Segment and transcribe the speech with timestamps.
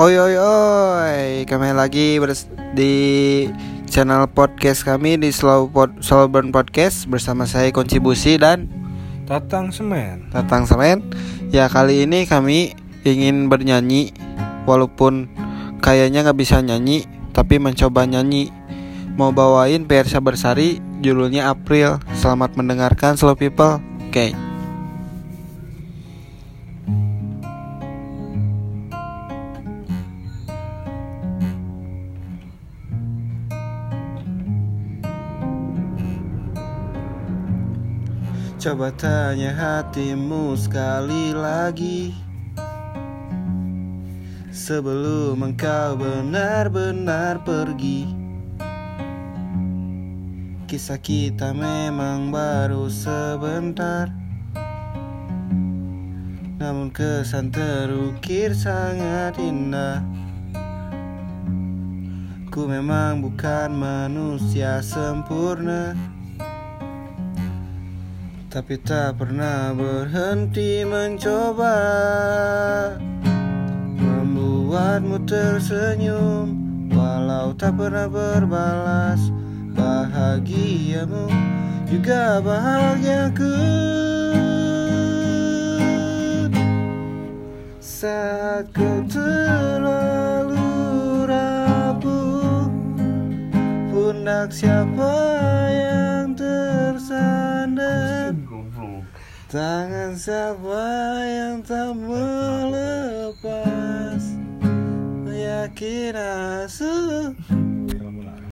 [0.00, 2.16] Oi oi oi, kembali lagi
[2.72, 2.92] di
[3.84, 8.64] channel podcast kami di Slow Pod Slow Burn Podcast bersama saya Kontribusi dan
[9.28, 10.32] Tatang Semen.
[10.32, 11.04] Tatang Semen.
[11.52, 12.72] Ya kali ini kami
[13.04, 14.16] ingin bernyanyi
[14.64, 15.28] walaupun
[15.84, 17.04] kayaknya nggak bisa nyanyi
[17.36, 18.48] tapi mencoba nyanyi.
[19.20, 22.00] Mau bawain Persa Bersari judulnya April.
[22.16, 23.84] Selamat mendengarkan Slow People.
[24.08, 24.32] Oke.
[24.32, 24.49] Okay.
[38.60, 42.12] Coba tanya hatimu sekali lagi.
[44.52, 48.04] Sebelum engkau benar-benar pergi.
[50.68, 54.12] Kisah kita memang baru sebentar.
[56.60, 60.04] Namun kesan terukir sangat indah.
[62.52, 66.19] Ku memang bukan manusia sempurna
[68.50, 71.78] tapi tak pernah berhenti mencoba.
[73.94, 76.58] Membuatmu tersenyum
[76.90, 79.30] Walau tak pernah berbalas
[79.70, 81.30] Bahagiamu
[81.86, 83.54] juga bahagiaku.
[87.78, 90.66] Saat kau terlalu
[91.30, 92.66] rapuh
[93.94, 95.14] Pundak siapa
[95.70, 95.99] yang
[98.50, 99.06] tersandar
[99.50, 100.86] Tangan siapa
[101.26, 103.42] yang tak melepas?
[105.26, 107.34] Yakin asuh